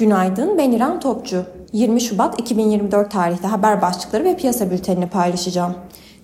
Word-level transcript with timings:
Günaydın, 0.00 0.58
ben 0.58 0.72
İrem 0.72 1.00
Topçu. 1.00 1.44
20 1.72 2.00
Şubat 2.00 2.40
2024 2.40 3.10
tarihli 3.10 3.46
haber 3.46 3.82
başlıkları 3.82 4.24
ve 4.24 4.36
piyasa 4.36 4.70
bültenini 4.70 5.08
paylaşacağım. 5.08 5.74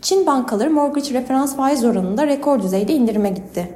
Çin 0.03 0.27
bankaları 0.27 0.71
mortgage 0.71 1.15
referans 1.15 1.57
faiz 1.57 1.85
oranında 1.85 2.27
rekor 2.27 2.63
düzeyde 2.63 2.95
indirime 2.95 3.31
gitti. 3.31 3.75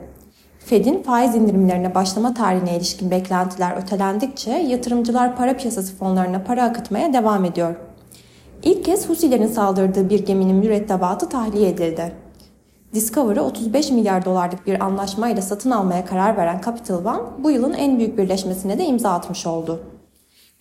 Fed'in 0.58 1.02
faiz 1.02 1.34
indirimlerine 1.34 1.94
başlama 1.94 2.34
tarihine 2.34 2.76
ilişkin 2.76 3.10
beklentiler 3.10 3.76
ötelendikçe 3.82 4.50
yatırımcılar 4.50 5.36
para 5.36 5.56
piyasası 5.56 5.96
fonlarına 5.96 6.42
para 6.44 6.64
akıtmaya 6.64 7.12
devam 7.12 7.44
ediyor. 7.44 7.74
İlk 8.62 8.84
kez 8.84 9.08
Husilerin 9.08 9.48
saldırdığı 9.48 10.10
bir 10.10 10.26
geminin 10.26 10.56
mürettebatı 10.56 11.28
tahliye 11.28 11.68
edildi. 11.68 12.12
Discover'ı 12.94 13.42
35 13.42 13.90
milyar 13.90 14.24
dolarlık 14.24 14.66
bir 14.66 14.84
anlaşmayla 14.84 15.42
satın 15.42 15.70
almaya 15.70 16.04
karar 16.04 16.36
veren 16.36 16.60
Capital 16.64 17.04
One 17.04 17.22
bu 17.38 17.50
yılın 17.50 17.72
en 17.72 17.98
büyük 17.98 18.18
birleşmesine 18.18 18.78
de 18.78 18.84
imza 18.84 19.10
atmış 19.10 19.46
oldu. 19.46 19.80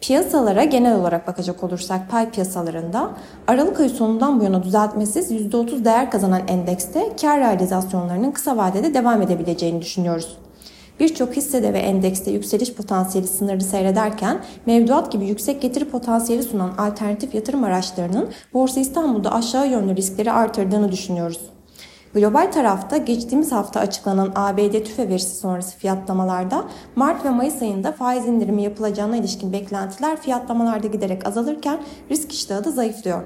Piyasalara 0.01 0.63
genel 0.63 0.99
olarak 0.99 1.27
bakacak 1.27 1.63
olursak 1.63 2.09
pay 2.09 2.31
piyasalarında 2.31 3.11
Aralık 3.47 3.79
ayı 3.79 3.89
sonundan 3.89 4.39
bu 4.39 4.43
yana 4.43 4.63
düzeltmesiz 4.63 5.31
%30 5.31 5.85
değer 5.85 6.11
kazanan 6.11 6.41
endekste 6.47 7.15
kar 7.21 7.39
realizasyonlarının 7.39 8.31
kısa 8.31 8.57
vadede 8.57 8.93
devam 8.93 9.21
edebileceğini 9.21 9.81
düşünüyoruz. 9.81 10.37
Birçok 10.99 11.35
hissede 11.35 11.73
ve 11.73 11.79
endekste 11.79 12.31
yükseliş 12.31 12.73
potansiyeli 12.73 13.27
sınırlı 13.27 13.63
seyrederken 13.63 14.39
mevduat 14.65 15.11
gibi 15.11 15.25
yüksek 15.25 15.61
getiri 15.61 15.85
potansiyeli 15.85 16.43
sunan 16.43 16.71
alternatif 16.77 17.35
yatırım 17.35 17.63
araçlarının 17.63 18.29
Borsa 18.53 18.79
İstanbul'da 18.79 19.33
aşağı 19.33 19.67
yönlü 19.67 19.95
riskleri 19.95 20.31
artırdığını 20.31 20.91
düşünüyoruz. 20.91 21.39
Global 22.13 22.51
tarafta 22.51 22.97
geçtiğimiz 22.97 23.51
hafta 23.51 23.79
açıklanan 23.79 24.31
ABD 24.35 24.83
tüfe 24.83 25.09
verisi 25.09 25.35
sonrası 25.35 25.77
fiyatlamalarda 25.77 26.65
Mart 26.95 27.25
ve 27.25 27.29
Mayıs 27.29 27.61
ayında 27.61 27.91
faiz 27.91 28.27
indirimi 28.27 28.63
yapılacağına 28.63 29.17
ilişkin 29.17 29.53
beklentiler 29.53 30.21
fiyatlamalarda 30.21 30.87
giderek 30.87 31.27
azalırken 31.27 31.79
risk 32.11 32.31
iştahı 32.31 32.63
da 32.63 32.71
zayıflıyor. 32.71 33.23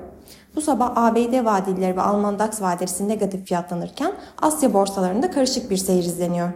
Bu 0.56 0.62
sabah 0.62 0.98
ABD 0.98 1.46
vadelileri 1.46 1.98
ve 1.98 2.02
Alman 2.02 2.40
DAX 2.40 2.62
vadesi 2.62 3.08
negatif 3.08 3.48
fiyatlanırken 3.48 4.14
Asya 4.42 4.74
borsalarında 4.74 5.32
karışık 5.32 5.70
bir 5.70 5.78
seyir 5.78 6.04
izleniyor. 6.04 6.50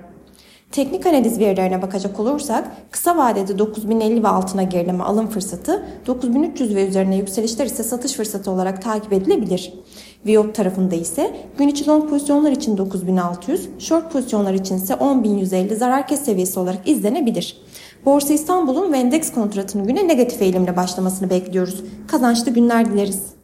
Teknik 0.72 1.06
analiz 1.06 1.40
verilerine 1.40 1.82
bakacak 1.82 2.20
olursak 2.20 2.72
kısa 2.92 3.18
vadede 3.18 3.60
9050 3.60 4.24
ve 4.24 4.28
altına 4.28 4.64
gerileme 4.64 5.04
alım 5.04 5.28
fırsatı, 5.28 5.86
9300 6.08 6.76
ve 6.76 6.88
üzerine 6.88 7.18
yükselişler 7.18 7.66
ise 7.66 7.84
satış 7.84 8.14
fırsatı 8.14 8.52
olarak 8.52 8.82
takip 8.82 9.14
edilebilir. 9.14 9.74
Viyop 10.26 10.56
tarafında 10.56 10.96
ise 10.96 11.36
gün 11.58 11.68
içi 11.68 11.88
long 11.88 12.10
pozisyonlar 12.10 12.52
için 12.52 12.78
9600, 12.78 13.70
short 13.80 14.12
pozisyonlar 14.12 14.54
için 14.54 14.78
ise 14.78 14.96
10150 15.00 15.76
zarar 15.76 16.08
kes 16.08 16.22
seviyesi 16.26 16.60
olarak 16.60 16.90
izlenebilir. 16.90 17.58
Borsa 18.06 18.34
İstanbul'un 18.34 18.94
ve 18.94 18.98
endeks 18.98 19.32
kontratının 19.32 19.88
güne 19.88 20.08
negatif 20.08 20.42
eğilimle 20.42 20.76
başlamasını 20.76 21.30
bekliyoruz. 21.30 21.84
Kazançlı 22.08 22.52
günler 22.52 22.94
dileriz. 22.94 23.37